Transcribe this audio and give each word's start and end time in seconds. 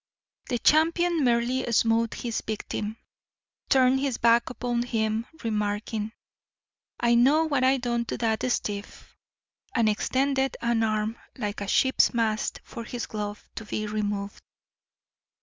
The 0.49 0.57
champion 0.57 1.23
merely 1.23 1.71
smote 1.71 2.15
his 2.15 2.41
victim, 2.41 2.97
turned 3.69 3.99
his 3.99 4.17
back 4.17 4.49
upon 4.49 4.81
him, 4.81 5.27
remarking, 5.43 6.11
"I 6.99 7.13
know 7.13 7.45
what 7.45 7.63
I 7.63 7.77
done 7.77 8.05
to 8.05 8.17
dat 8.17 8.41
stiff," 8.51 9.15
and 9.75 9.87
extended 9.87 10.57
an 10.59 10.81
arm 10.81 11.19
like 11.37 11.61
a 11.61 11.67
ship's 11.67 12.15
mast 12.15 12.61
for 12.63 12.83
his 12.83 13.05
glove 13.05 13.47
to 13.53 13.63
be 13.63 13.85
removed. 13.85 14.41